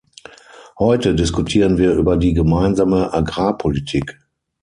[0.79, 4.19] Heute diskutieren wir über die Gemeinsame Agrarpolitik.